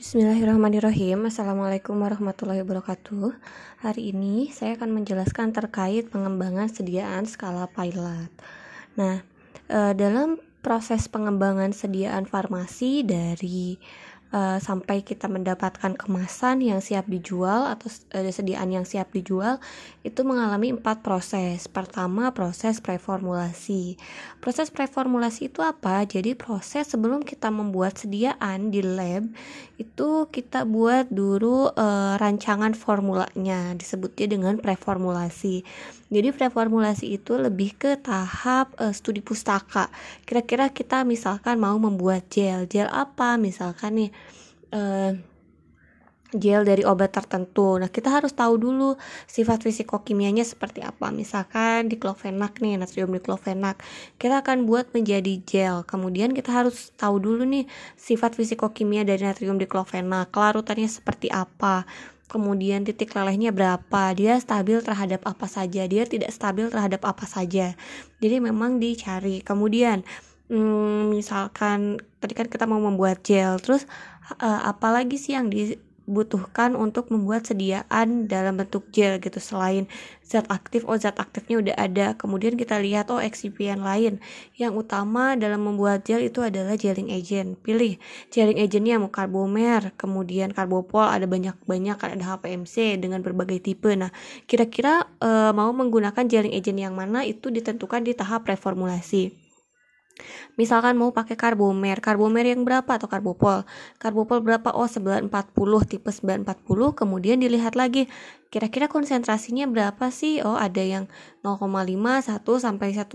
Bismillahirrahmanirrahim. 0.00 1.28
Assalamualaikum 1.28 1.92
warahmatullahi 1.92 2.64
wabarakatuh. 2.64 3.36
Hari 3.84 4.16
ini 4.16 4.48
saya 4.48 4.72
akan 4.80 4.96
menjelaskan 4.96 5.52
terkait 5.52 6.08
pengembangan 6.08 6.72
sediaan 6.72 7.28
skala 7.28 7.68
pilot. 7.68 8.32
Nah, 8.96 9.20
eh, 9.68 9.92
dalam 9.92 10.40
proses 10.64 11.04
pengembangan 11.04 11.76
sediaan 11.76 12.24
farmasi 12.24 13.04
dari 13.04 13.76
uh, 14.30 14.58
sampai 14.58 15.02
kita 15.02 15.26
mendapatkan 15.26 15.94
kemasan 15.94 16.62
yang 16.62 16.80
siap 16.82 17.06
dijual 17.06 17.66
atau 17.66 17.90
uh, 18.14 18.30
sediaan 18.30 18.70
yang 18.70 18.86
siap 18.86 19.10
dijual 19.14 19.58
itu 20.06 20.22
mengalami 20.24 20.74
empat 20.74 21.04
proses. 21.04 21.66
Pertama 21.68 22.32
proses 22.32 22.80
preformulasi. 22.80 24.00
Proses 24.40 24.72
preformulasi 24.72 25.52
itu 25.52 25.60
apa? 25.60 26.02
Jadi 26.06 26.32
proses 26.38 26.88
sebelum 26.88 27.22
kita 27.26 27.52
membuat 27.52 28.00
sediaan 28.00 28.72
di 28.72 28.80
lab 28.80 29.28
itu 29.80 30.28
kita 30.28 30.68
buat 30.68 31.08
dulu 31.08 31.72
uh, 31.72 32.14
rancangan 32.20 32.76
formulanya 32.76 33.72
disebutnya 33.76 34.26
dengan 34.28 34.54
preformulasi. 34.60 35.64
Jadi 36.10 36.34
preformulasi 36.34 37.06
itu 37.14 37.38
lebih 37.38 37.78
ke 37.78 37.94
tahap 38.02 38.74
uh, 38.82 38.90
studi 38.90 39.22
pustaka. 39.22 39.88
Kira-kira 40.26 40.68
kita 40.74 41.06
misalkan 41.06 41.62
mau 41.62 41.78
membuat 41.78 42.26
gel, 42.28 42.66
gel 42.66 42.90
apa 42.90 43.38
misalkan 43.38 43.94
nih 43.94 44.10
uh, 44.70 45.12
gel 46.34 46.62
dari 46.62 46.86
obat 46.86 47.10
tertentu. 47.10 47.78
Nah, 47.78 47.90
kita 47.90 48.10
harus 48.10 48.30
tahu 48.30 48.54
dulu 48.54 48.94
sifat 49.26 49.66
fisikokimianya 49.66 50.46
seperti 50.46 50.82
apa. 50.82 51.10
Misalkan 51.10 51.90
diklofenak 51.90 52.62
nih, 52.62 52.78
natrium 52.78 53.10
diklofenak. 53.10 53.82
Kita 54.14 54.42
akan 54.46 54.66
buat 54.66 54.94
menjadi 54.94 55.42
gel. 55.42 55.82
Kemudian 55.86 56.30
kita 56.30 56.54
harus 56.54 56.94
tahu 56.94 57.18
dulu 57.18 57.42
nih 57.42 57.66
sifat 57.98 58.38
fisikokimia 58.38 59.02
dari 59.02 59.26
natrium 59.26 59.58
diklofenak. 59.58 60.30
Kelarutannya 60.30 60.86
seperti 60.86 61.26
apa. 61.34 61.82
Kemudian 62.30 62.86
titik 62.86 63.10
lelehnya 63.10 63.50
berapa, 63.50 64.14
dia 64.14 64.38
stabil 64.38 64.78
terhadap 64.86 65.26
apa 65.26 65.50
saja, 65.50 65.82
dia 65.90 66.06
tidak 66.06 66.30
stabil 66.30 66.70
terhadap 66.70 67.02
apa 67.02 67.26
saja. 67.26 67.74
Jadi 68.22 68.38
memang 68.38 68.78
dicari. 68.78 69.42
Kemudian 69.42 70.06
hmm, 70.46 71.10
misalkan 71.10 71.98
tadi 72.22 72.38
kan 72.38 72.46
kita 72.46 72.70
mau 72.70 72.78
membuat 72.78 73.26
gel, 73.26 73.58
terus 73.58 73.82
uh, 74.38 74.62
apalagi 74.68 75.18
sih 75.18 75.34
yang 75.34 75.50
dibutuhkan 75.50 76.78
untuk 76.78 77.10
membuat 77.10 77.48
sediaan 77.48 78.30
dalam 78.30 78.60
bentuk 78.60 78.86
gel 78.94 79.18
gitu 79.18 79.42
selain 79.42 79.90
zat 80.22 80.46
aktif 80.46 80.86
oh 80.86 80.94
zat 80.94 81.18
aktifnya 81.18 81.58
udah 81.58 81.74
ada. 81.74 82.06
Kemudian 82.14 82.54
kita 82.54 82.78
lihat 82.78 83.10
oh 83.10 83.18
eksipien 83.18 83.82
lain. 83.82 84.22
Yang 84.54 84.86
utama 84.86 85.34
dalam 85.34 85.66
membuat 85.66 86.06
gel 86.06 86.22
itu 86.22 86.44
adalah 86.44 86.78
gelling 86.78 87.10
agent. 87.10 87.58
Pilih 87.64 87.98
gelling 88.30 88.60
agentnya 88.60 89.00
mau 89.02 89.10
karbomer 89.10 89.90
kemudian 89.98 90.54
karbopol 90.54 91.08
ada 91.08 91.26
banyak-banyak 91.26 91.98
ada 91.98 92.24
HPMC 92.36 93.00
dengan 93.02 93.24
berbagai 93.24 93.64
tipe. 93.64 93.90
Nah 93.96 94.14
kira-kira 94.46 95.08
uh, 95.18 95.50
mau 95.56 95.72
menggunakan 95.74 96.28
gelling 96.28 96.54
agent 96.54 96.78
yang 96.78 96.94
mana 96.94 97.26
itu 97.26 97.50
ditentukan 97.50 98.06
di 98.06 98.12
tahap 98.14 98.46
reformulasi 98.46 99.39
Misalkan 100.56 100.96
mau 100.96 101.10
pakai 101.10 101.38
karbomer, 101.38 101.98
karbomer 101.98 102.48
yang 102.48 102.62
berapa 102.66 102.88
atau 102.88 103.06
karbopol? 103.06 103.64
Karbopol 103.96 104.40
berapa? 104.40 104.72
Oh, 104.72 104.88
940, 104.88 105.30
tipe 105.88 106.10
940. 106.10 106.96
Kemudian 106.96 107.38
dilihat 107.40 107.78
lagi 107.78 108.10
kira-kira 108.50 108.90
konsentrasinya 108.90 109.68
berapa 109.70 110.10
sih? 110.10 110.42
Oh, 110.42 110.58
ada 110.58 110.82
yang 110.82 111.06
0,5, 111.44 111.66
1 112.26 112.64
sampai 112.64 112.88
1,5 112.92 113.10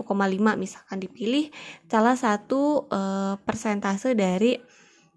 misalkan 0.56 0.98
dipilih 0.98 1.52
salah 1.86 2.16
satu 2.18 2.88
uh, 2.88 3.38
persentase 3.44 4.16
dari 4.16 4.58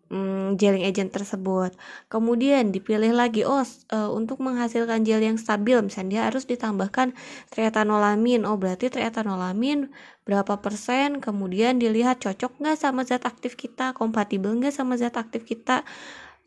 hmm, 0.09 0.57
gelling 0.59 0.85
agent 0.85 1.13
tersebut. 1.13 1.73
Kemudian 2.11 2.73
dipilih 2.73 3.13
lagi, 3.13 3.45
oh 3.45 3.61
uh, 3.61 4.09
untuk 4.11 4.41
menghasilkan 4.41 5.05
gel 5.05 5.21
yang 5.23 5.37
stabil, 5.37 5.79
misalnya 5.79 6.09
dia 6.09 6.23
harus 6.27 6.43
ditambahkan 6.49 7.13
triethanolamin. 7.53 8.43
Oh 8.43 8.57
berarti 8.57 8.89
triethanolamin 8.89 9.93
berapa 10.25 10.59
persen? 10.59 11.21
Kemudian 11.23 11.77
dilihat 11.77 12.21
cocok 12.21 12.59
nggak 12.59 12.77
sama 12.77 13.05
zat 13.05 13.23
aktif 13.23 13.55
kita, 13.55 13.93
kompatibel 13.95 14.51
nggak 14.57 14.73
sama 14.73 14.97
zat 14.97 15.15
aktif 15.15 15.45
kita 15.45 15.85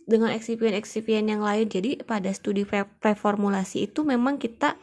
dengan 0.05 0.35
eksipien-eksipien 0.35 1.25
yang 1.31 1.41
lain. 1.41 1.71
Jadi 1.71 2.03
pada 2.03 2.29
studi 2.35 2.67
pre 2.67 2.85
preformulasi 3.01 3.87
itu 3.91 4.03
memang 4.03 4.37
kita 4.39 4.75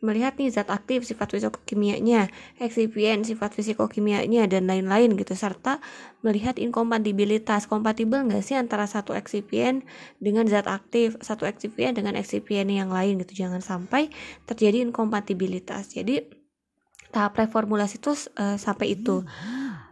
melihat 0.00 0.32
nih 0.40 0.48
zat 0.48 0.72
aktif, 0.72 1.04
sifat 1.04 1.36
fisikokimianya, 1.36 2.32
eksipien, 2.56 3.20
sifat 3.20 3.52
fisikokimianya 3.52 4.48
dan 4.48 4.64
lain-lain 4.64 5.12
gitu 5.16 5.36
serta 5.36 5.84
melihat 6.24 6.56
inkompatibilitas 6.56 7.68
kompatibel 7.68 8.24
nggak 8.24 8.40
sih 8.40 8.56
antara 8.56 8.88
satu 8.88 9.12
eksipien 9.12 9.84
dengan 10.16 10.48
zat 10.48 10.68
aktif, 10.68 11.20
satu 11.20 11.44
eksipien 11.44 11.92
dengan 11.92 12.16
eksipien 12.16 12.64
yang 12.72 12.88
lain 12.88 13.20
gitu. 13.20 13.44
Jangan 13.44 13.60
sampai 13.60 14.08
terjadi 14.48 14.80
inkompatibilitas. 14.88 15.92
Jadi 15.92 16.24
tahap 17.12 17.36
reformulasi 17.36 18.00
itu 18.00 18.16
uh, 18.40 18.56
sampai 18.56 18.96
itu. 18.96 19.20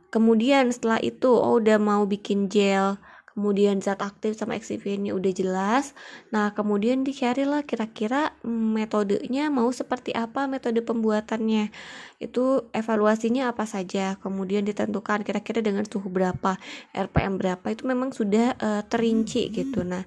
Kemudian 0.08 0.72
setelah 0.72 1.04
itu 1.04 1.28
oh 1.28 1.60
udah 1.60 1.76
mau 1.76 2.08
bikin 2.08 2.48
gel 2.48 2.96
kemudian 3.38 3.78
zat 3.78 4.02
aktif 4.02 4.34
sama 4.34 4.58
eksipiennya 4.58 5.14
udah 5.14 5.30
jelas. 5.30 5.94
Nah 6.34 6.50
kemudian 6.58 7.06
dicari 7.06 7.46
lah 7.46 7.62
kira-kira 7.62 8.34
metodenya 8.42 9.46
mau 9.46 9.70
seperti 9.70 10.10
apa 10.10 10.50
metode 10.50 10.82
pembuatannya. 10.82 11.70
Itu 12.18 12.66
evaluasinya 12.74 13.54
apa 13.54 13.62
saja? 13.62 14.18
Kemudian 14.18 14.66
ditentukan 14.66 15.22
kira-kira 15.22 15.62
dengan 15.62 15.86
suhu 15.86 16.10
berapa 16.10 16.58
RPM 16.90 17.38
berapa 17.38 17.62
itu 17.70 17.86
memang 17.86 18.10
sudah 18.10 18.58
uh, 18.58 18.82
terinci 18.90 19.54
gitu. 19.54 19.86
Nah 19.86 20.02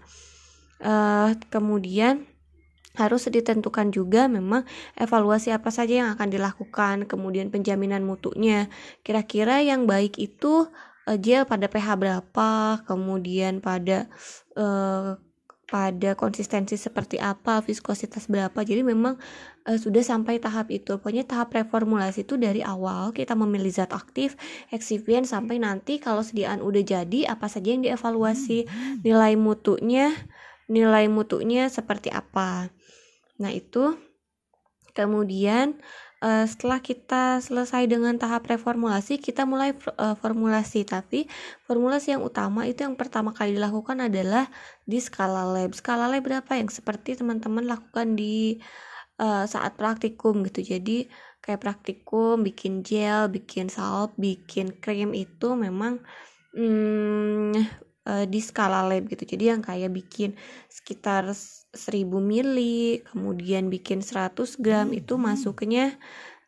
uh, 0.83 1.31
kemudian 1.47 2.27
harus 2.99 3.31
ditentukan 3.31 3.95
juga 3.95 4.27
memang 4.27 4.67
evaluasi 4.99 5.55
apa 5.55 5.71
saja 5.71 6.03
yang 6.03 6.09
akan 6.11 6.27
dilakukan 6.27 7.07
kemudian 7.07 7.47
penjaminan 7.47 8.03
mutunya. 8.03 8.67
Kira-kira 9.07 9.63
yang 9.63 9.87
baik 9.87 10.19
itu 10.19 10.67
uh, 11.11 11.17
gel 11.19 11.43
pada 11.43 11.67
pH 11.67 11.99
berapa, 11.99 12.79
kemudian 12.87 13.59
pada 13.59 14.07
uh, 14.55 15.19
pada 15.71 16.19
konsistensi 16.19 16.75
seperti 16.75 17.15
apa, 17.19 17.63
viskositas 17.63 18.27
berapa. 18.27 18.59
Jadi 18.59 18.83
memang 18.83 19.15
uh, 19.67 19.79
sudah 19.79 20.03
sampai 20.03 20.39
tahap 20.39 20.71
itu. 20.71 20.99
Pokoknya 20.99 21.23
tahap 21.27 21.55
reformulasi 21.55 22.23
itu 22.27 22.35
dari 22.35 22.63
awal 22.63 23.11
kita 23.11 23.35
memilih 23.35 23.71
zat 23.71 23.91
aktif, 23.95 24.35
eksipien 24.71 25.23
sampai 25.23 25.59
nanti 25.59 25.99
kalau 25.99 26.23
sediaan 26.23 26.59
udah 26.63 26.83
jadi 26.83 27.31
apa 27.31 27.47
saja 27.47 27.71
yang 27.71 27.83
dievaluasi, 27.83 28.67
nilai 29.03 29.35
mutunya, 29.39 30.11
nilai 30.67 31.07
mutunya 31.07 31.67
seperti 31.71 32.11
apa. 32.11 32.71
Nah, 33.39 33.51
itu 33.51 33.95
kemudian 34.91 35.79
uh, 36.21 36.45
setelah 36.47 36.79
kita 36.79 37.41
selesai 37.41 37.89
dengan 37.89 38.15
tahap 38.15 38.47
reformulasi 38.47 39.17
kita 39.17 39.43
mulai 39.43 39.73
uh, 39.97 40.15
formulasi. 40.15 40.85
Tapi 40.87 41.27
formulasi 41.65 42.15
yang 42.15 42.23
utama 42.23 42.69
itu 42.69 42.85
yang 42.85 42.95
pertama 42.95 43.33
kali 43.33 43.57
dilakukan 43.57 44.07
adalah 44.07 44.47
di 44.85 45.01
skala 45.01 45.43
lab. 45.43 45.73
Skala 45.73 46.07
lab 46.07 46.21
berapa 46.23 46.51
yang 46.55 46.69
seperti 46.69 47.17
teman-teman 47.19 47.65
lakukan 47.65 48.13
di 48.15 48.61
uh, 49.19 49.43
saat 49.49 49.75
praktikum 49.75 50.45
gitu. 50.47 50.61
Jadi 50.77 51.09
kayak 51.41 51.61
praktikum 51.61 52.45
bikin 52.45 52.85
gel 52.85 53.25
bikin 53.33 53.65
salep 53.65 54.13
bikin 54.13 54.77
krim 54.77 55.09
itu 55.17 55.57
memang 55.57 55.97
hmm, 56.53 57.57
uh, 58.07 58.25
di 58.25 58.39
skala 58.41 58.85
lab 58.85 59.07
gitu. 59.09 59.23
Jadi 59.25 59.51
yang 59.51 59.61
kayak 59.61 59.91
bikin 59.93 60.37
sekitar 60.67 61.29
1000 61.31 61.71
mili 62.21 63.05
kemudian 63.11 63.71
bikin 63.71 64.03
100 64.03 64.35
gram 64.59 64.91
hmm. 64.91 64.99
itu 64.99 65.13
masuknya 65.15 65.95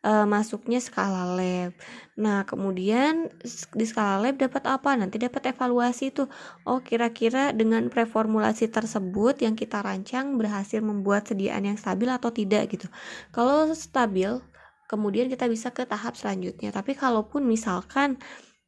uh, 0.03 0.27
masuknya 0.27 0.79
skala 0.83 1.33
lab. 1.33 1.71
Nah 2.19 2.45
kemudian 2.45 3.31
di 3.73 3.85
skala 3.87 4.19
lab 4.21 4.35
dapat 4.37 4.63
apa? 4.67 4.93
Nanti 4.99 5.17
dapat 5.17 5.55
evaluasi 5.55 6.13
itu 6.13 6.27
oh 6.67 6.79
kira-kira 6.83 7.55
dengan 7.55 7.87
preformulasi 7.87 8.69
tersebut 8.69 9.41
yang 9.41 9.55
kita 9.57 9.81
rancang 9.81 10.35
berhasil 10.37 10.83
membuat 10.83 11.31
sediaan 11.31 11.65
yang 11.65 11.77
stabil 11.79 12.09
atau 12.11 12.29
tidak 12.29 12.69
gitu. 12.69 12.87
Kalau 13.31 13.71
stabil 13.73 14.29
kemudian 14.91 15.25
kita 15.31 15.49
bisa 15.49 15.73
ke 15.73 15.87
tahap 15.87 16.13
selanjutnya. 16.13 16.69
Tapi 16.69 16.93
kalaupun 16.93 17.47
misalkan 17.47 18.21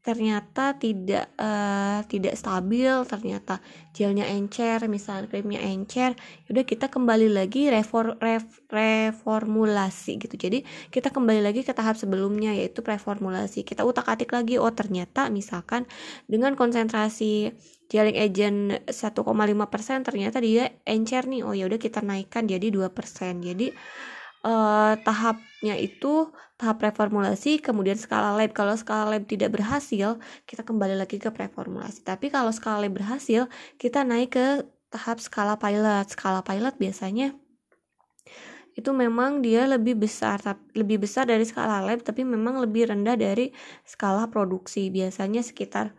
ternyata 0.05 0.77
tidak 0.77 1.33
uh, 1.41 2.05
tidak 2.05 2.37
stabil 2.37 2.93
ternyata 3.09 3.57
gelnya 3.89 4.29
encer 4.29 4.85
misalnya 4.85 5.25
krimnya 5.25 5.57
encer 5.65 6.13
udah 6.45 6.61
kita 6.61 6.93
kembali 6.93 7.33
lagi 7.33 7.73
refor, 7.73 8.21
ref, 8.21 8.45
reformulasi 8.69 10.21
gitu. 10.21 10.37
Jadi 10.37 10.61
kita 10.93 11.09
kembali 11.09 11.41
lagi 11.41 11.65
ke 11.65 11.73
tahap 11.73 11.97
sebelumnya 11.97 12.53
yaitu 12.53 12.85
preformulasi. 12.85 13.65
Kita 13.65 13.81
utak 13.81 14.05
atik 14.05 14.29
lagi 14.29 14.61
oh 14.61 14.69
ternyata 14.69 15.33
misalkan 15.33 15.89
dengan 16.29 16.53
konsentrasi 16.53 17.57
gelling 17.89 18.21
agent 18.21 18.85
1,5% 18.85 20.05
ternyata 20.05 20.37
dia 20.37 20.69
encer 20.85 21.25
nih. 21.25 21.41
Oh 21.41 21.57
ya 21.57 21.65
udah 21.65 21.81
kita 21.81 22.05
naikkan 22.05 22.45
jadi 22.45 22.69
2% 22.69 22.93
jadi 23.41 23.73
uh, 24.45 24.93
tahapnya 25.65 25.81
itu 25.81 26.29
tahap 26.61 26.77
preformulasi 26.77 27.57
kemudian 27.57 27.97
skala 27.97 28.37
lab. 28.37 28.53
Kalau 28.53 28.77
skala 28.77 29.09
lab 29.17 29.25
tidak 29.25 29.49
berhasil 29.57 30.21
kita 30.45 30.61
kembali 30.61 30.93
lagi 30.93 31.17
ke 31.17 31.33
preformulasi. 31.33 32.05
Tapi 32.05 32.29
kalau 32.29 32.53
skala 32.53 32.85
lab 32.85 32.93
berhasil 32.93 33.49
kita 33.81 34.05
naik 34.05 34.37
ke 34.37 34.61
tahap 34.93 35.17
skala 35.17 35.57
pilot. 35.57 36.05
Skala 36.13 36.45
pilot 36.45 36.77
biasanya 36.77 37.33
itu 38.77 38.91
memang 38.93 39.41
dia 39.41 39.65
lebih 39.65 39.97
besar 39.97 40.37
lebih 40.77 41.01
besar 41.07 41.25
dari 41.25 41.47
skala 41.47 41.81
lab 41.81 42.03
tapi 42.05 42.21
memang 42.21 42.61
lebih 42.61 42.93
rendah 42.93 43.17
dari 43.17 43.49
skala 43.81 44.29
produksi. 44.29 44.93
Biasanya 44.93 45.41
sekitar 45.41 45.97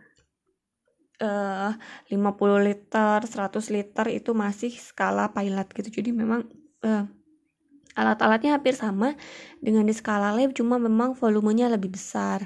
uh, 1.19 1.75
50 2.07 2.15
liter 2.63 3.19
100 3.19 3.75
liter 3.75 4.05
itu 4.15 4.31
masih 4.31 4.71
skala 4.79 5.27
pilot 5.35 5.67
gitu. 5.75 5.99
Jadi 5.99 6.15
memang 6.15 6.47
uh, 6.87 7.16
alat-alatnya 7.97 8.55
hampir 8.61 8.77
sama 8.77 9.17
dengan 9.59 9.83
di 9.89 9.93
skala 9.97 10.31
lab 10.37 10.53
cuma 10.53 10.77
memang 10.77 11.17
volumenya 11.17 11.67
lebih 11.73 11.97
besar. 11.97 12.45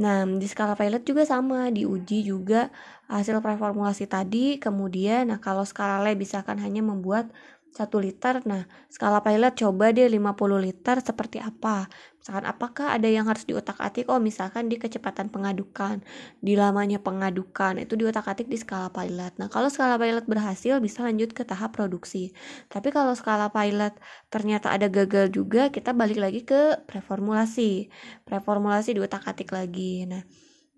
Nah 0.00 0.24
di 0.24 0.46
skala 0.48 0.72
pilot 0.78 1.04
juga 1.04 1.28
sama 1.28 1.68
diuji 1.68 2.24
juga 2.24 2.72
hasil 3.12 3.42
preformulasi 3.44 4.08
tadi 4.08 4.56
kemudian 4.56 5.28
nah 5.28 5.38
kalau 5.42 5.62
skala 5.68 6.00
lab 6.00 6.16
misalkan 6.16 6.56
hanya 6.62 6.80
membuat 6.80 7.28
1 7.70 7.98
liter. 8.02 8.42
Nah, 8.46 8.66
skala 8.90 9.22
pilot 9.22 9.54
coba 9.54 9.94
deh 9.94 10.06
50 10.10 10.58
liter 10.58 10.96
seperti 11.00 11.38
apa. 11.38 11.86
Misalkan 12.20 12.44
apakah 12.44 12.86
ada 12.92 13.08
yang 13.08 13.24
harus 13.30 13.48
diotak-atik? 13.48 14.04
Oh, 14.12 14.20
misalkan 14.20 14.68
di 14.68 14.76
kecepatan 14.76 15.32
pengadukan, 15.32 16.04
di 16.44 16.52
lamanya 16.58 17.00
pengadukan, 17.00 17.80
itu 17.80 17.96
diotak-atik 17.96 18.44
di 18.50 18.60
skala 18.60 18.92
pilot. 18.92 19.32
Nah, 19.40 19.48
kalau 19.48 19.72
skala 19.72 19.96
pilot 19.96 20.28
berhasil 20.28 20.76
bisa 20.84 21.00
lanjut 21.06 21.32
ke 21.32 21.42
tahap 21.48 21.72
produksi. 21.72 22.36
Tapi 22.68 22.92
kalau 22.92 23.16
skala 23.16 23.48
pilot 23.48 23.96
ternyata 24.28 24.68
ada 24.74 24.92
gagal 24.92 25.32
juga, 25.32 25.72
kita 25.72 25.96
balik 25.96 26.20
lagi 26.20 26.44
ke 26.44 26.84
preformulasi. 26.84 27.88
Preformulasi 28.28 28.98
diotak-atik 29.00 29.48
lagi. 29.54 30.04
Nah, 30.04 30.22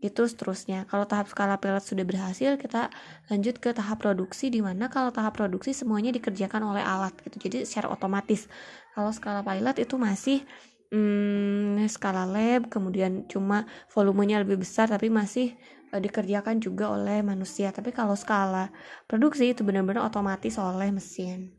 itu 0.03 0.27
seterusnya. 0.27 0.85
Kalau 0.91 1.07
tahap 1.07 1.31
skala 1.31 1.63
pilot 1.63 1.87
sudah 1.87 2.03
berhasil 2.03 2.59
kita 2.59 2.91
lanjut 3.31 3.63
ke 3.63 3.71
tahap 3.71 4.03
produksi 4.03 4.51
di 4.51 4.59
mana 4.59 4.91
kalau 4.91 5.15
tahap 5.15 5.39
produksi 5.39 5.71
semuanya 5.71 6.11
dikerjakan 6.11 6.75
oleh 6.75 6.83
alat 6.83 7.15
gitu. 7.23 7.39
Jadi 7.49 7.63
secara 7.63 7.95
otomatis. 7.95 8.51
Kalau 8.99 9.15
skala 9.15 9.47
pilot 9.47 9.79
itu 9.79 9.95
masih 9.95 10.43
hmm, 10.91 11.87
skala 11.87 12.27
lab 12.27 12.67
kemudian 12.67 13.31
cuma 13.31 13.65
volumenya 13.95 14.43
lebih 14.43 14.61
besar 14.67 14.91
tapi 14.91 15.07
masih 15.07 15.55
uh, 15.95 16.03
dikerjakan 16.03 16.59
juga 16.59 16.91
oleh 16.91 17.23
manusia. 17.23 17.71
Tapi 17.71 17.95
kalau 17.95 18.19
skala 18.19 18.75
produksi 19.07 19.55
itu 19.55 19.63
benar-benar 19.63 20.03
otomatis 20.03 20.59
oleh 20.59 20.91
mesin. 20.91 21.55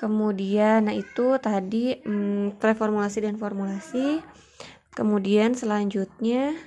Kemudian 0.00 0.88
nah 0.88 0.96
itu 0.96 1.36
tadi 1.42 1.92
hmm, 2.00 2.56
preformulasi 2.56 3.18
dan 3.20 3.36
formulasi 3.36 4.24
Kemudian 4.98 5.54
selanjutnya 5.54 6.58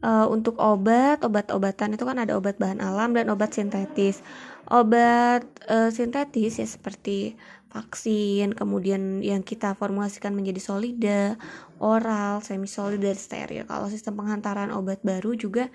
uh, 0.00 0.24
untuk 0.32 0.56
obat, 0.56 1.20
obat-obatan 1.20 1.92
itu 1.92 2.08
kan 2.08 2.16
ada 2.16 2.40
obat 2.40 2.56
bahan 2.56 2.80
alam 2.80 3.12
dan 3.12 3.28
obat 3.28 3.52
sintetis. 3.52 4.24
Obat 4.72 5.44
uh, 5.68 5.92
sintetis 5.92 6.56
ya 6.56 6.64
seperti 6.64 7.36
vaksin, 7.68 8.56
kemudian 8.56 9.20
yang 9.20 9.44
kita 9.44 9.76
formulasikan 9.76 10.32
menjadi 10.32 10.62
solida, 10.62 11.36
oral, 11.82 12.40
semi 12.40 12.64
solid 12.64 13.04
dan 13.04 13.18
steril. 13.18 13.68
Kalau 13.68 13.92
sistem 13.92 14.16
penghantaran 14.16 14.72
obat 14.72 15.04
baru 15.04 15.36
juga 15.36 15.68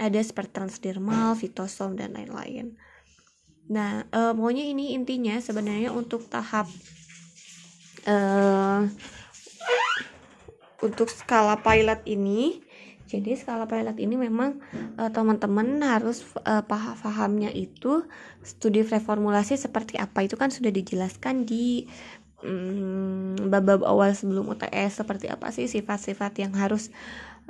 ada 0.00 0.16
seperti 0.24 0.56
transdermal, 0.56 1.36
fitosom 1.36 2.00
dan 2.00 2.16
lain-lain. 2.16 2.80
Nah, 3.68 4.08
uh, 4.08 4.32
pokoknya 4.32 4.64
ini 4.72 4.96
intinya 4.96 5.36
sebenarnya 5.36 5.92
untuk 5.92 6.24
tahap 6.32 6.64
uh, 8.08 8.88
untuk 10.80 11.12
skala 11.12 11.60
pilot 11.60 12.00
ini 12.08 12.64
jadi 13.10 13.34
skala 13.34 13.66
pilot 13.66 13.98
ini 13.98 14.14
memang 14.14 14.62
uh, 14.94 15.10
teman-teman 15.10 15.82
harus 15.82 16.22
uh, 16.46 16.62
paham 16.62 16.94
pahamnya 16.94 17.50
itu 17.50 18.06
studi 18.46 18.86
reformulasi 18.86 19.58
seperti 19.58 19.98
apa. 19.98 20.22
Itu 20.22 20.38
kan 20.38 20.54
sudah 20.54 20.70
dijelaskan 20.70 21.42
di 21.42 21.90
um, 22.46 23.34
bab-bab 23.50 23.82
awal 23.82 24.14
sebelum 24.14 24.46
UTS 24.54 25.02
seperti 25.02 25.26
apa 25.26 25.50
sih 25.50 25.66
sifat-sifat 25.66 26.38
yang 26.38 26.54
harus 26.54 26.94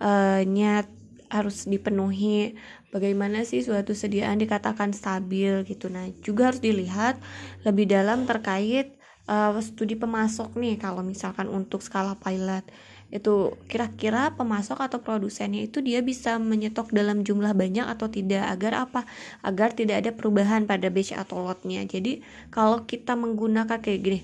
uh, 0.00 0.40
nyat 0.48 0.88
harus 1.28 1.68
dipenuhi? 1.68 2.56
Bagaimana 2.88 3.44
sih 3.44 3.60
suatu 3.60 3.92
sediaan 3.92 4.40
dikatakan 4.40 4.96
stabil 4.96 5.60
gitu. 5.68 5.92
Nah 5.92 6.08
juga 6.24 6.48
harus 6.48 6.64
dilihat 6.64 7.20
lebih 7.68 7.84
dalam 7.84 8.24
terkait 8.24 8.96
uh, 9.28 9.52
studi 9.60 9.92
pemasok 9.92 10.56
nih. 10.56 10.80
Kalau 10.80 11.04
misalkan 11.04 11.52
untuk 11.52 11.84
skala 11.84 12.16
pilot 12.16 12.64
itu 13.10 13.58
kira-kira 13.66 14.34
pemasok 14.38 14.86
atau 14.86 14.98
produsennya 15.02 15.66
itu 15.66 15.82
dia 15.82 16.02
bisa 16.02 16.38
menyetok 16.38 16.94
dalam 16.94 17.26
jumlah 17.26 17.54
banyak 17.54 17.86
atau 17.86 18.06
tidak? 18.06 18.46
Agar 18.46 18.86
apa? 18.86 19.06
Agar 19.42 19.74
tidak 19.74 20.06
ada 20.06 20.10
perubahan 20.14 20.66
pada 20.66 20.88
batch 20.90 21.14
atau 21.14 21.42
lotnya. 21.42 21.82
Jadi 21.86 22.22
kalau 22.54 22.86
kita 22.86 23.18
menggunakan 23.18 23.82
kayak 23.82 24.00
gini 24.00 24.20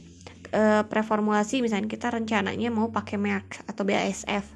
e, 0.52 0.62
preformulasi 0.86 1.62
misalnya 1.62 1.90
kita 1.90 2.12
rencananya 2.12 2.68
mau 2.70 2.90
pakai 2.90 3.16
merek 3.18 3.62
atau 3.66 3.82
BASF 3.82 4.46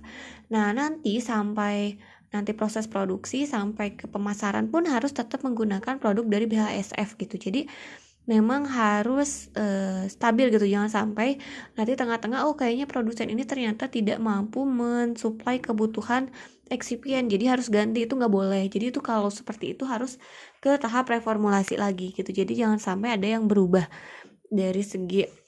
nah 0.50 0.74
nanti 0.74 1.22
sampai 1.22 1.94
nanti 2.30 2.54
proses 2.54 2.86
produksi 2.86 3.46
sampai 3.46 3.98
ke 3.98 4.06
pemasaran 4.06 4.70
pun 4.70 4.86
harus 4.86 5.10
tetap 5.10 5.42
menggunakan 5.42 5.98
produk 5.98 6.22
dari 6.22 6.46
BASF 6.46 7.18
gitu. 7.18 7.42
Jadi 7.42 7.66
memang 8.30 8.62
harus 8.70 9.50
uh, 9.58 10.06
stabil 10.06 10.46
gitu. 10.54 10.62
Jangan 10.70 10.90
sampai 10.90 11.42
nanti 11.74 11.92
tengah-tengah 11.98 12.46
oh 12.46 12.54
kayaknya 12.54 12.86
produsen 12.86 13.26
ini 13.26 13.42
ternyata 13.42 13.90
tidak 13.90 14.22
mampu 14.22 14.62
mensuplai 14.62 15.58
kebutuhan 15.58 16.30
eksipien 16.70 17.26
jadi 17.26 17.58
harus 17.58 17.66
ganti. 17.66 18.06
Itu 18.06 18.14
nggak 18.14 18.30
boleh. 18.30 18.62
Jadi 18.70 18.94
itu 18.94 19.02
kalau 19.02 19.28
seperti 19.34 19.74
itu 19.74 19.82
harus 19.82 20.22
ke 20.62 20.78
tahap 20.78 21.10
reformulasi 21.10 21.74
lagi 21.74 22.14
gitu. 22.14 22.30
Jadi 22.30 22.52
jangan 22.54 22.78
sampai 22.78 23.18
ada 23.18 23.26
yang 23.26 23.50
berubah 23.50 23.90
dari 24.46 24.82
segi 24.86 25.39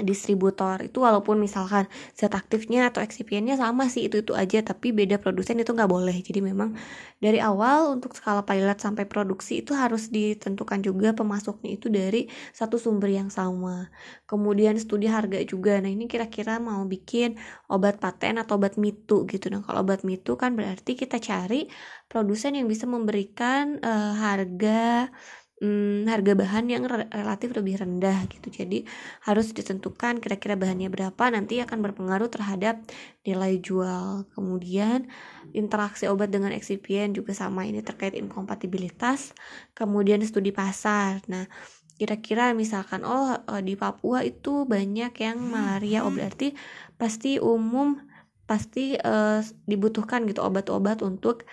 distributor. 0.00 0.80
Itu 0.80 1.04
walaupun 1.04 1.36
misalkan 1.36 1.84
zat 2.16 2.32
aktifnya 2.32 2.88
atau 2.88 3.04
excipientnya 3.04 3.60
sama 3.60 3.92
sih 3.92 4.08
itu 4.08 4.24
itu 4.24 4.32
aja 4.32 4.64
tapi 4.64 4.88
beda 4.96 5.20
produsen 5.20 5.60
itu 5.60 5.76
nggak 5.76 5.90
boleh. 5.90 6.16
Jadi 6.24 6.40
memang 6.40 6.72
dari 7.20 7.36
awal 7.44 7.92
untuk 8.00 8.16
skala 8.16 8.40
pilot 8.48 8.80
sampai 8.80 9.04
produksi 9.04 9.60
itu 9.60 9.76
harus 9.76 10.08
ditentukan 10.08 10.80
juga 10.80 11.12
pemasoknya 11.12 11.76
itu 11.76 11.92
dari 11.92 12.24
satu 12.56 12.80
sumber 12.80 13.12
yang 13.12 13.28
sama. 13.28 13.92
Kemudian 14.24 14.80
studi 14.80 15.12
harga 15.12 15.44
juga. 15.44 15.76
Nah 15.84 15.92
ini 15.92 16.08
kira-kira 16.08 16.56
mau 16.56 16.80
bikin 16.88 17.36
obat 17.68 18.00
paten 18.00 18.40
atau 18.40 18.56
obat 18.56 18.80
mitu 18.80 19.28
gitu. 19.28 19.52
Nah 19.52 19.60
kalau 19.60 19.84
obat 19.84 20.08
mitu 20.08 20.40
kan 20.40 20.56
berarti 20.56 20.96
kita 20.96 21.20
cari 21.20 21.68
produsen 22.08 22.56
yang 22.56 22.64
bisa 22.68 22.88
memberikan 22.88 23.76
uh, 23.84 24.12
harga 24.16 25.12
hmm, 25.62 26.10
harga 26.10 26.34
bahan 26.34 26.66
yang 26.66 26.82
re 26.90 27.06
relatif 27.08 27.54
lebih 27.54 27.78
rendah 27.78 28.26
gitu. 28.26 28.50
Jadi 28.50 28.82
harus 29.22 29.54
ditentukan 29.54 30.18
kira-kira 30.18 30.58
bahannya 30.58 30.90
berapa 30.90 31.24
nanti 31.30 31.62
akan 31.62 31.78
berpengaruh 31.86 32.26
terhadap 32.26 32.82
nilai 33.22 33.62
jual. 33.62 34.26
Kemudian 34.34 35.06
interaksi 35.54 36.10
obat 36.10 36.34
dengan 36.34 36.50
eksipien 36.50 37.14
juga 37.14 37.32
sama. 37.32 37.62
Ini 37.62 37.86
terkait 37.86 38.18
inkompatibilitas 38.18 39.32
kemudian 39.78 40.18
studi 40.26 40.50
pasar. 40.50 41.22
Nah 41.30 41.46
kira-kira 41.96 42.50
misalkan 42.50 43.06
oh 43.06 43.38
eh, 43.38 43.62
di 43.62 43.78
Papua 43.78 44.26
itu 44.26 44.66
banyak 44.66 45.14
yang 45.22 45.38
malaria 45.38 46.02
oh 46.02 46.10
berarti 46.10 46.58
pasti 46.98 47.38
umum 47.38 47.94
pasti 48.42 48.98
uh, 48.98 49.38
dibutuhkan 49.64 50.26
gitu 50.26 50.42
obat-obat 50.42 51.00
untuk 51.06 51.46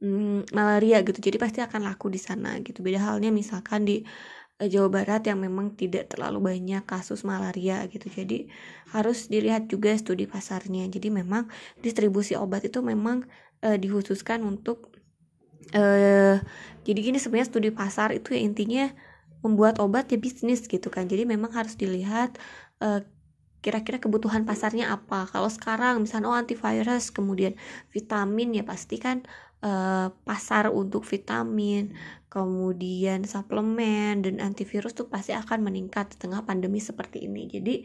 hmm, 0.00 0.50
malaria 0.54 1.02
gitu. 1.06 1.18
Jadi 1.20 1.36
pasti 1.38 1.58
akan 1.60 1.86
laku 1.86 2.10
di 2.10 2.20
sana 2.20 2.58
gitu. 2.62 2.80
Beda 2.80 3.02
halnya 3.02 3.30
misalkan 3.30 3.86
di 3.86 4.02
uh, 4.62 4.68
Jawa 4.68 4.88
Barat 4.90 5.26
yang 5.26 5.42
memang 5.42 5.74
tidak 5.74 6.14
terlalu 6.14 6.54
banyak 6.54 6.82
kasus 6.86 7.22
malaria 7.26 7.84
gitu. 7.90 8.06
Jadi 8.10 8.48
harus 8.94 9.30
dilihat 9.30 9.70
juga 9.70 9.94
studi 9.98 10.26
pasarnya. 10.26 10.86
Jadi 10.90 11.10
memang 11.10 11.50
distribusi 11.82 12.34
obat 12.38 12.66
itu 12.66 12.80
memang 12.82 13.26
uh, 13.62 13.76
dikhususkan 13.78 14.42
untuk 14.42 14.94
uh, 15.74 16.38
jadi 16.84 16.98
gini 17.00 17.18
sebenarnya 17.18 17.48
studi 17.48 17.70
pasar 17.72 18.12
itu 18.12 18.36
ya 18.36 18.40
intinya 18.44 18.84
membuat 19.44 19.80
obat 19.80 20.08
ya 20.12 20.18
bisnis 20.20 20.64
gitu 20.64 20.88
kan. 20.88 21.04
Jadi 21.04 21.28
memang 21.28 21.52
harus 21.52 21.76
dilihat 21.76 22.36
uh, 22.80 23.04
kira-kira 23.64 23.96
kebutuhan 23.96 24.44
pasarnya 24.44 24.92
apa. 24.92 25.24
Kalau 25.28 25.48
sekarang 25.48 26.04
misalnya 26.04 26.28
oh 26.28 26.36
antivirus 26.36 27.08
kemudian 27.08 27.56
vitamin 27.88 28.52
ya 28.52 28.64
pasti 28.64 29.00
kan 29.00 29.24
uh, 29.64 30.12
pasar 30.28 30.68
untuk 30.68 31.08
vitamin, 31.08 31.96
kemudian 32.28 33.24
suplemen 33.24 34.20
dan 34.20 34.44
antivirus 34.44 34.92
tuh 34.92 35.08
pasti 35.08 35.32
akan 35.32 35.64
meningkat 35.64 36.12
di 36.14 36.16
tengah 36.20 36.44
pandemi 36.44 36.78
seperti 36.78 37.24
ini. 37.24 37.48
Jadi 37.48 37.82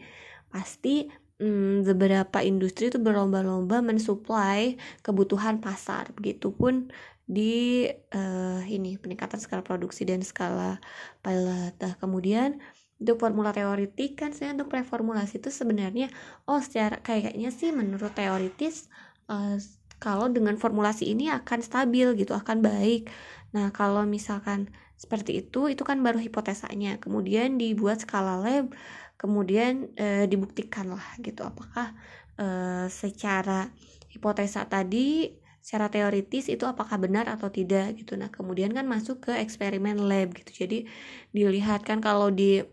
pasti 0.52 1.08
hmm, 1.40 1.88
beberapa 1.88 2.44
industri 2.44 2.92
itu 2.92 3.00
berlomba-lomba 3.00 3.80
mensuplai 3.80 4.76
kebutuhan 5.00 5.58
pasar. 5.64 6.12
Begitupun 6.12 6.92
di 7.30 7.86
uh, 7.88 8.60
ini 8.66 8.98
peningkatan 8.98 9.38
skala 9.40 9.64
produksi 9.64 10.04
dan 10.04 10.20
skala 10.20 10.82
pilot. 11.24 11.78
Nah, 11.78 11.94
kemudian 11.96 12.58
untuk 13.00 13.16
formula 13.16 13.54
teoritik 13.54 14.20
kan 14.20 14.36
saya 14.36 14.52
untuk 14.52 14.68
preformulasi 14.68 15.40
itu 15.40 15.48
sebenarnya 15.48 16.12
oh 16.44 16.60
secara 16.60 17.00
kayaknya 17.00 17.48
sih 17.48 17.72
menurut 17.72 18.12
teoritis 18.12 18.92
uh, 19.32 19.56
kalau 20.00 20.32
dengan 20.32 20.56
formulasi 20.56 21.12
ini 21.12 21.28
akan 21.28 21.60
stabil 21.60 22.16
gitu 22.16 22.32
akan 22.32 22.64
baik. 22.64 23.12
Nah 23.52 23.68
kalau 23.70 24.08
misalkan 24.08 24.72
seperti 24.96 25.44
itu 25.44 25.68
itu 25.68 25.84
kan 25.84 26.00
baru 26.00 26.16
hipotesanya. 26.18 26.96
Kemudian 26.98 27.60
dibuat 27.60 28.02
skala 28.02 28.40
lab 28.40 28.72
kemudian 29.20 29.92
e, 30.00 30.24
dibuktikan 30.24 30.88
lah 30.88 31.04
gitu. 31.20 31.44
Apakah 31.44 31.92
e, 32.40 32.46
secara 32.88 33.68
hipotesa 34.08 34.64
tadi 34.66 35.36
secara 35.60 35.92
teoritis 35.92 36.48
itu 36.48 36.64
apakah 36.64 36.96
benar 36.96 37.28
atau 37.28 37.52
tidak 37.52 38.00
gitu. 38.00 38.16
Nah 38.16 38.32
kemudian 38.32 38.72
kan 38.72 38.88
masuk 38.88 39.28
ke 39.28 39.32
eksperimen 39.36 40.00
lab 40.08 40.32
gitu. 40.32 40.64
Jadi 40.64 40.88
dilihat 41.36 41.84
kan 41.84 42.00
kalau 42.00 42.32
di 42.32 42.64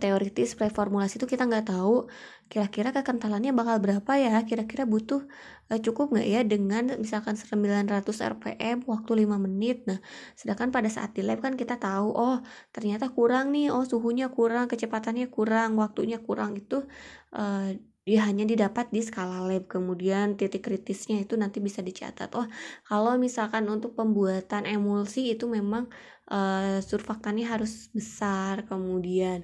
teoritis 0.00 0.58
preformulasi 0.58 1.20
itu 1.20 1.26
kita 1.28 1.46
nggak 1.46 1.70
tahu 1.70 2.10
kira-kira 2.46 2.94
kekentalannya 2.94 3.50
bakal 3.54 3.76
berapa 3.82 4.12
ya 4.18 4.42
kira-kira 4.46 4.86
butuh 4.86 5.26
uh, 5.70 5.78
cukup 5.82 6.14
nggak 6.14 6.26
ya 6.26 6.40
dengan 6.46 6.94
misalkan 6.98 7.34
900 7.34 8.06
rpm 8.06 8.76
waktu 8.86 9.10
5 9.26 9.44
menit. 9.46 9.86
Nah 9.88 9.98
sedangkan 10.38 10.70
pada 10.74 10.88
saat 10.90 11.14
di 11.16 11.22
lab 11.26 11.42
kan 11.42 11.54
kita 11.58 11.78
tahu 11.78 12.14
oh 12.14 12.38
ternyata 12.74 13.10
kurang 13.10 13.54
nih 13.54 13.70
oh 13.74 13.82
suhunya 13.86 14.30
kurang 14.30 14.66
kecepatannya 14.70 15.26
kurang 15.30 15.78
waktunya 15.78 16.18
kurang 16.22 16.54
itu 16.58 16.86
uh, 17.34 17.70
dia 18.06 18.22
hanya 18.22 18.46
didapat 18.46 18.94
di 18.94 19.02
skala 19.02 19.42
lab. 19.42 19.66
Kemudian 19.66 20.38
titik 20.38 20.62
kritisnya 20.70 21.26
itu 21.26 21.34
nanti 21.34 21.58
bisa 21.58 21.82
dicatat. 21.82 22.30
Oh 22.38 22.46
kalau 22.86 23.18
misalkan 23.18 23.66
untuk 23.66 23.98
pembuatan 23.98 24.62
emulsi 24.64 25.34
itu 25.34 25.50
memang 25.50 25.90
uh, 26.30 26.78
surfaktannya 26.78 27.50
harus 27.50 27.90
besar 27.90 28.62
kemudian 28.70 29.42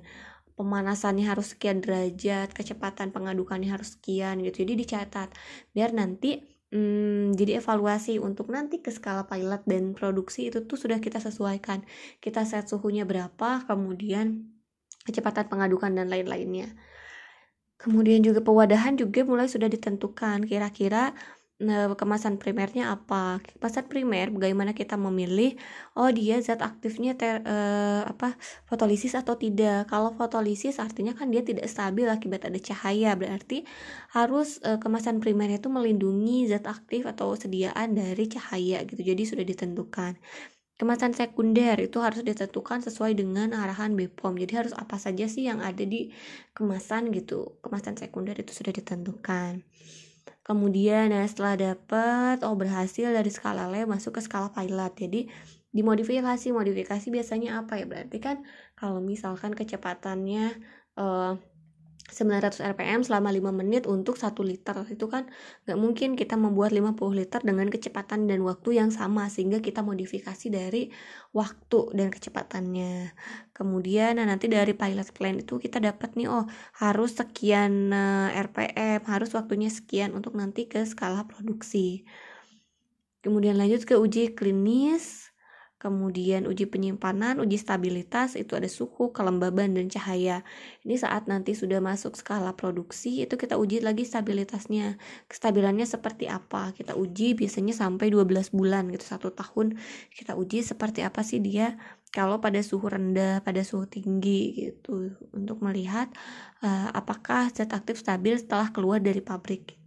pemanasannya 0.55 1.27
harus 1.27 1.59
sekian 1.59 1.83
derajat 1.83 2.55
kecepatan 2.55 3.11
pengadukannya 3.11 3.67
harus 3.67 3.99
sekian 3.99 4.39
gitu. 4.47 4.63
Jadi 4.63 4.87
dicatat 4.87 5.29
biar 5.75 5.91
nanti 5.91 6.39
hmm, 6.71 7.35
jadi 7.35 7.59
evaluasi. 7.59 8.23
Untuk 8.23 8.47
nanti 8.55 8.79
ke 8.79 8.95
skala 8.95 9.27
pilot 9.27 9.67
dan 9.67 9.91
produksi 9.99 10.55
itu 10.55 10.63
tuh 10.71 10.79
sudah 10.79 11.03
kita 11.03 11.19
sesuaikan. 11.19 11.83
Kita 12.23 12.47
set 12.47 12.71
suhunya 12.71 13.03
berapa 13.11 13.67
kemudian 13.67 14.55
kecepatan 15.03 15.51
pengadukan 15.51 15.91
dan 15.99 16.07
lain-lainnya 16.07 16.71
Kemudian 17.83 18.23
juga 18.23 18.39
pewadahan 18.39 18.95
juga 18.95 19.27
mulai 19.27 19.51
sudah 19.51 19.67
ditentukan 19.67 20.47
kira-kira 20.47 21.11
nah, 21.59 21.91
kemasan 21.99 22.39
primernya 22.39 22.95
apa. 22.95 23.43
Kemasan 23.43 23.91
primer 23.91 24.31
bagaimana 24.31 24.71
kita 24.71 24.95
memilih 24.95 25.59
oh 25.99 26.07
dia 26.15 26.39
zat 26.39 26.63
aktifnya 26.63 27.19
ter, 27.19 27.43
uh, 27.43 28.07
apa 28.07 28.39
fotolisis 28.71 29.19
atau 29.19 29.35
tidak. 29.35 29.91
Kalau 29.91 30.15
fotolisis 30.15 30.79
artinya 30.79 31.11
kan 31.19 31.35
dia 31.35 31.43
tidak 31.43 31.67
stabil 31.67 32.07
akibat 32.07 32.47
ada 32.47 32.59
cahaya. 32.63 33.19
Berarti 33.19 33.67
harus 34.15 34.63
uh, 34.63 34.79
kemasan 34.79 35.19
primernya 35.19 35.59
itu 35.59 35.67
melindungi 35.67 36.47
zat 36.47 36.71
aktif 36.71 37.03
atau 37.03 37.35
sediaan 37.35 37.99
dari 37.99 38.31
cahaya 38.31 38.87
gitu. 38.87 39.03
Jadi 39.03 39.23
sudah 39.27 39.43
ditentukan. 39.43 40.15
Kemasan 40.83 41.15
sekunder 41.15 41.79
itu 41.79 42.03
harus 42.03 42.27
ditentukan 42.27 42.83
sesuai 42.83 43.15
dengan 43.15 43.55
arahan 43.55 43.95
BPOM. 43.95 44.35
Jadi 44.35 44.67
harus 44.67 44.75
apa 44.75 44.99
saja 44.99 45.31
sih 45.31 45.47
yang 45.47 45.63
ada 45.63 45.87
di 45.87 46.11
kemasan 46.59 47.15
gitu. 47.15 47.55
Kemasan 47.63 47.95
sekunder 47.95 48.35
itu 48.35 48.51
sudah 48.51 48.75
ditentukan. 48.75 49.63
Kemudian 50.43 51.15
nah 51.15 51.23
setelah 51.23 51.55
dapat 51.55 52.43
oh 52.43 52.59
berhasil 52.59 53.15
dari 53.15 53.31
skala 53.31 53.71
lab 53.71 53.95
masuk 53.95 54.19
ke 54.19 54.27
skala 54.27 54.51
pilot. 54.51 54.91
Jadi 54.99 55.31
dimodifikasi 55.71 56.51
modifikasi 56.51 57.07
biasanya 57.15 57.63
apa 57.63 57.79
ya? 57.79 57.87
Berarti 57.87 58.19
kan 58.19 58.43
kalau 58.75 58.99
misalkan 58.99 59.55
kecepatannya 59.55 60.59
uh, 60.99 61.39
900 62.13 62.61
rpm 62.77 63.01
selama 63.03 63.33
5 63.33 63.51
menit 63.51 63.89
untuk 63.89 64.21
1 64.21 64.37
liter. 64.45 64.77
Itu 64.93 65.09
kan 65.09 65.33
nggak 65.65 65.79
mungkin 65.81 66.15
kita 66.15 66.37
membuat 66.37 66.77
50 66.77 67.01
liter 67.17 67.41
dengan 67.41 67.67
kecepatan 67.73 68.29
dan 68.29 68.45
waktu 68.45 68.77
yang 68.77 68.93
sama 68.93 69.33
sehingga 69.33 69.65
kita 69.65 69.81
modifikasi 69.81 70.47
dari 70.53 70.93
waktu 71.33 71.81
dan 71.97 72.13
kecepatannya. 72.13 73.17
Kemudian 73.57 74.21
nah 74.21 74.29
nanti 74.29 74.47
dari 74.53 74.77
pilot 74.77 75.09
plan 75.17 75.41
itu 75.41 75.57
kita 75.57 75.81
dapat 75.81 76.13
nih 76.15 76.29
oh 76.29 76.45
harus 76.79 77.17
sekian 77.17 77.89
uh, 77.91 78.29
rpm 78.37 79.09
harus 79.09 79.33
waktunya 79.33 79.73
sekian 79.73 80.13
untuk 80.13 80.37
nanti 80.37 80.69
ke 80.69 80.85
skala 80.85 81.25
produksi. 81.25 82.05
Kemudian 83.25 83.57
lanjut 83.57 83.89
ke 83.89 83.97
uji 83.97 84.37
klinis 84.37 85.32
kemudian 85.83 86.47
uji 86.47 86.71
penyimpanan, 86.71 87.43
uji 87.43 87.59
stabilitas, 87.59 88.39
itu 88.39 88.55
ada 88.55 88.71
suhu, 88.71 89.11
kelembaban, 89.11 89.75
dan 89.75 89.91
cahaya. 89.91 90.47
Ini 90.87 90.95
saat 90.95 91.27
nanti 91.27 91.59
sudah 91.59 91.83
masuk 91.83 92.15
skala 92.15 92.55
produksi, 92.55 93.27
itu 93.27 93.35
kita 93.35 93.59
uji 93.59 93.83
lagi 93.83 94.07
stabilitasnya. 94.07 95.03
Kestabilannya 95.27 95.83
seperti 95.83 96.31
apa? 96.31 96.71
Kita 96.71 96.95
uji 96.95 97.35
biasanya 97.35 97.75
sampai 97.75 98.15
12 98.15 98.55
bulan 98.55 98.95
gitu, 98.95 99.03
satu 99.03 99.35
tahun 99.35 99.75
kita 100.15 100.39
uji 100.39 100.63
seperti 100.63 101.03
apa 101.03 101.27
sih 101.27 101.43
dia 101.43 101.75
kalau 102.13 102.39
pada 102.39 102.61
suhu 102.63 102.87
rendah, 102.93 103.43
pada 103.43 103.65
suhu 103.65 103.89
tinggi 103.89 104.53
gitu, 104.55 105.17
untuk 105.33 105.65
melihat 105.65 106.13
uh, 106.63 106.93
apakah 106.93 107.49
zat 107.51 107.73
aktif 107.73 107.99
stabil 107.99 108.37
setelah 108.37 108.71
keluar 108.71 109.01
dari 109.01 109.25
pabrik. 109.25 109.82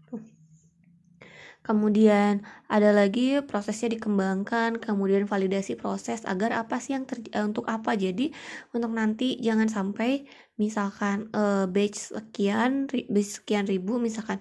Kemudian 1.66 2.46
ada 2.70 2.94
lagi 2.94 3.42
prosesnya 3.42 3.98
dikembangkan, 3.98 4.78
kemudian 4.78 5.26
validasi 5.26 5.74
proses 5.74 6.22
agar 6.30 6.54
apa 6.54 6.78
sih 6.78 6.94
yang 6.94 7.10
uh, 7.10 7.42
untuk 7.42 7.66
apa. 7.66 7.98
Jadi 7.98 8.30
untuk 8.70 8.94
nanti 8.94 9.42
jangan 9.42 9.66
sampai 9.66 10.30
misalkan 10.62 11.34
uh, 11.34 11.66
batch 11.66 12.14
sekian 12.14 12.86
batch 12.86 13.42
sekian 13.42 13.66
ribu 13.66 13.98
misalkan 13.98 14.38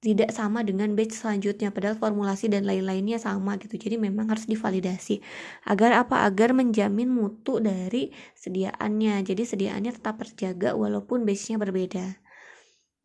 tidak 0.00 0.30
sama 0.32 0.62
dengan 0.62 0.94
batch 0.94 1.12
selanjutnya 1.12 1.74
padahal 1.74 1.98
formulasi 1.98 2.46
dan 2.46 2.62
lain-lainnya 2.70 3.18
sama 3.18 3.58
gitu. 3.58 3.74
Jadi 3.74 3.98
memang 3.98 4.30
harus 4.30 4.46
divalidasi 4.46 5.18
agar 5.66 6.06
apa? 6.06 6.22
Agar 6.22 6.54
menjamin 6.54 7.10
mutu 7.10 7.58
dari 7.58 8.14
sediaannya. 8.38 9.26
Jadi 9.26 9.42
sediaannya 9.42 9.90
tetap 9.90 10.22
terjaga 10.22 10.78
walaupun 10.78 11.26
batchnya 11.26 11.58
berbeda 11.58 12.14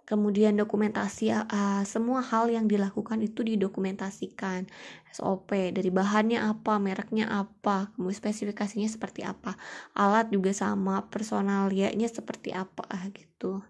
kemudian 0.06 0.54
dokumentasi 0.54 1.34
uh, 1.34 1.82
semua 1.84 2.22
hal 2.22 2.48
yang 2.54 2.70
dilakukan 2.70 3.20
itu 3.26 3.42
didokumentasikan. 3.42 4.70
SOP 5.10 5.50
dari 5.74 5.90
bahannya 5.90 6.44
apa 6.44 6.78
mereknya 6.78 7.26
apa 7.32 7.90
kemudian 7.96 8.20
spesifikasinya 8.20 8.86
seperti 8.92 9.24
apa 9.24 9.56
alat 9.96 10.28
juga 10.28 10.52
sama 10.52 11.08
personalianya 11.08 12.06
seperti 12.12 12.52
apa 12.54 12.84
ah, 12.92 13.08
gitu. 13.16 13.64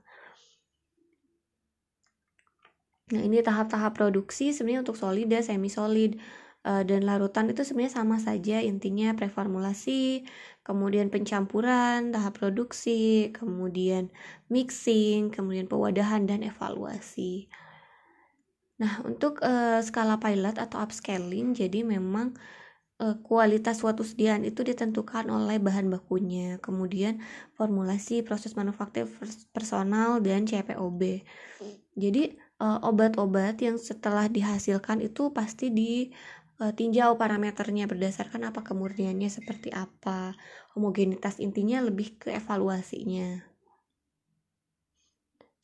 Nah 3.13 3.21
ini 3.21 3.45
tahap-tahap 3.45 3.93
produksi 3.93 4.49
sebenarnya 4.49 4.81
untuk 4.81 4.97
solid 4.97 5.29
dan 5.29 5.45
semi 5.45 5.69
solid 5.69 6.17
dan 6.65 7.05
larutan 7.05 7.45
itu 7.53 7.61
sebenarnya 7.61 8.01
sama 8.01 8.17
saja. 8.17 8.57
Intinya 8.57 9.13
preformulasi 9.13 10.25
kemudian 10.65 11.13
pencampuran 11.13 12.09
tahap 12.09 12.41
produksi 12.41 13.29
kemudian 13.37 14.09
mixing 14.49 15.29
kemudian 15.29 15.69
pewadahan 15.69 16.25
dan 16.25 16.41
evaluasi. 16.41 17.45
Nah 18.81 19.05
untuk 19.05 19.45
uh, 19.45 19.79
skala 19.85 20.17
pilot 20.17 20.57
atau 20.57 20.81
upscaling 20.81 21.53
jadi 21.53 21.85
memang 21.85 22.33
uh, 22.97 23.15
kualitas 23.21 23.85
suatu 23.85 24.01
sediaan 24.01 24.41
itu 24.41 24.65
ditentukan 24.65 25.29
oleh 25.29 25.61
bahan 25.61 25.87
bakunya 25.87 26.57
kemudian 26.59 27.21
formulasi 27.53 28.25
proses 28.25 28.57
manufaktur 28.57 29.05
personal 29.53 30.19
dan 30.19 30.49
CPOB 30.49 31.23
jadi 31.95 32.35
obat-obat 32.59 33.59
yang 33.59 33.75
setelah 33.75 34.31
dihasilkan 34.31 35.03
itu 35.03 35.31
pasti 35.35 35.71
di 35.71 36.11
uh, 36.61 36.73
tinjau 36.75 37.19
parameternya 37.19 37.85
berdasarkan 37.89 38.51
apa 38.51 38.63
kemurniannya 38.63 39.29
seperti 39.31 39.71
apa 39.75 40.35
homogenitas 40.75 41.39
intinya 41.43 41.83
lebih 41.83 42.19
ke 42.19 42.35
evaluasinya. 42.35 43.43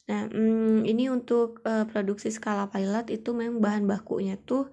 Nah 0.09 0.27
hmm, 0.27 0.83
ini 0.83 1.07
untuk 1.07 1.63
uh, 1.63 1.87
produksi 1.87 2.33
skala 2.33 2.67
pilot 2.67 3.07
itu 3.13 3.31
memang 3.31 3.63
bahan 3.63 3.85
bakunya 3.87 4.35
tuh 4.35 4.67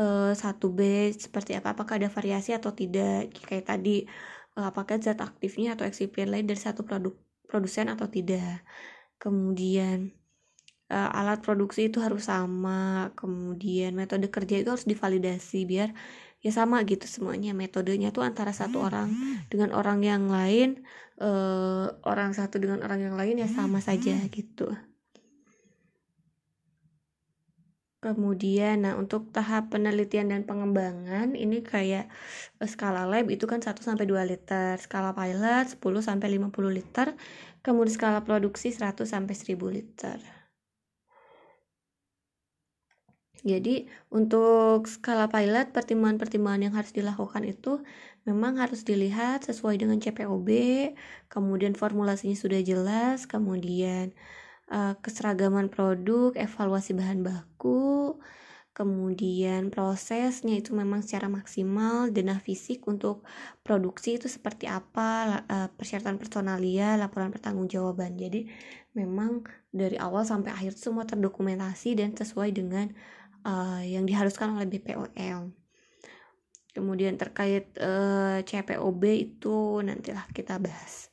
uh, 0.00 0.32
satu 0.32 0.72
B 0.72 1.12
seperti 1.12 1.58
apa 1.58 1.76
apakah 1.76 2.00
ada 2.00 2.08
variasi 2.08 2.56
atau 2.56 2.72
tidak. 2.72 3.34
Kayak 3.34 3.74
tadi 3.76 4.08
apakah 4.58 4.98
zat 4.98 5.22
aktifnya 5.22 5.78
atau 5.78 5.86
eksipien 5.86 6.32
lain 6.32 6.46
dari 6.48 6.58
satu 6.58 6.82
produk 6.82 7.14
produsen 7.46 7.92
atau 7.92 8.06
tidak. 8.10 8.64
Kemudian 9.18 10.17
uh, 10.92 11.10
alat 11.18 11.40
produksi 11.44 11.88
itu 11.88 11.98
harus 12.00 12.28
sama 12.28 13.12
kemudian 13.14 13.92
metode 13.96 14.28
kerja 14.32 14.60
itu 14.60 14.68
harus 14.72 14.88
divalidasi 14.88 15.64
biar 15.68 15.92
ya 16.44 16.50
sama 16.54 16.82
gitu 16.86 17.04
semuanya. 17.04 17.52
Metodenya 17.56 18.08
tuh 18.14 18.24
antara 18.26 18.52
satu 18.56 18.82
orang 18.82 19.08
dengan 19.52 19.74
orang 19.76 20.00
yang 20.04 20.24
lain 20.30 20.84
uh, 21.20 21.92
orang 22.06 22.32
satu 22.34 22.56
dengan 22.62 22.82
orang 22.86 23.00
yang 23.04 23.14
lain 23.18 23.42
ya 23.42 23.48
sama 23.50 23.78
saja 23.82 24.14
gitu. 24.30 24.70
Kemudian, 27.98 28.86
nah 28.86 28.94
untuk 28.94 29.34
tahap 29.34 29.74
penelitian 29.74 30.30
dan 30.30 30.46
pengembangan 30.46 31.34
ini 31.34 31.66
kayak 31.66 32.06
eh, 32.62 32.68
skala 32.70 33.02
lab 33.10 33.26
itu 33.26 33.42
kan 33.50 33.58
1 33.58 33.74
sampai 33.82 34.06
2 34.06 34.22
liter, 34.22 34.78
skala 34.78 35.10
pilot 35.18 35.74
10 35.74 35.82
sampai 36.06 36.28
50 36.38 36.70
liter, 36.78 37.18
kemudian 37.66 37.90
skala 37.90 38.22
produksi 38.22 38.70
100 38.70 39.02
sampai 39.02 39.34
1000 39.34 39.66
liter. 39.74 40.37
Jadi 43.46 43.86
untuk 44.10 44.90
skala 44.90 45.30
pilot 45.30 45.70
pertimbangan-pertimbangan 45.70 46.62
yang 46.66 46.74
harus 46.74 46.90
dilakukan 46.90 47.46
itu 47.46 47.78
memang 48.26 48.58
harus 48.58 48.82
dilihat 48.82 49.46
sesuai 49.46 49.78
dengan 49.78 50.02
CPOB, 50.02 50.48
kemudian 51.30 51.78
formulasinya 51.78 52.34
sudah 52.34 52.60
jelas, 52.60 53.30
kemudian 53.30 54.10
uh, 54.68 54.98
keseragaman 55.00 55.70
produk, 55.70 56.34
evaluasi 56.34 56.92
bahan 56.98 57.22
baku, 57.22 58.18
kemudian 58.76 59.72
prosesnya 59.72 60.54
itu 60.60 60.70
memang 60.76 61.00
secara 61.02 61.26
maksimal, 61.26 62.12
dana 62.12 62.36
fisik 62.38 62.84
untuk 62.86 63.24
produksi 63.64 64.20
itu 64.20 64.28
seperti 64.30 64.68
apa, 64.68 65.42
uh, 65.48 65.68
persyaratan 65.74 66.20
personalia, 66.20 67.00
laporan 67.00 67.32
pertanggungjawaban. 67.32 68.14
Jadi 68.20 68.50
memang 68.92 69.46
dari 69.72 69.96
awal 69.98 70.22
sampai 70.28 70.52
akhir 70.52 70.76
semua 70.76 71.06
terdokumentasi 71.08 71.98
dan 71.98 72.14
sesuai 72.14 72.50
dengan 72.54 72.92
uh, 73.48 73.80
yang 73.80 74.04
diharuskan 74.04 74.52
oleh 74.52 74.68
BPOM. 74.68 75.56
Kemudian 76.76 77.16
terkait 77.16 77.72
uh, 77.80 78.44
CPOB 78.44 79.02
itu 79.16 79.80
nantilah 79.82 80.28
kita 80.30 80.60
bahas. 80.60 81.08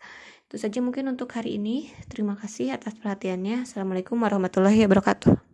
Itu 0.46 0.62
saja 0.62 0.84
mungkin 0.84 1.10
untuk 1.10 1.32
hari 1.34 1.58
ini. 1.58 1.90
Terima 2.12 2.38
kasih 2.38 2.76
atas 2.76 2.94
perhatiannya. 3.00 3.66
Assalamualaikum 3.66 4.20
warahmatullahi 4.20 4.86
wabarakatuh. 4.86 5.45